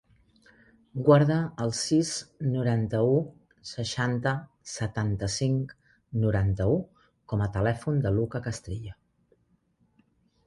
[1.07, 2.13] Guarda el sis,
[2.53, 3.11] noranta-u,
[3.71, 4.33] seixanta,
[4.71, 5.75] setanta-cinc,
[6.23, 6.77] noranta-u
[7.33, 8.97] com a telèfon del Luka Castrillo.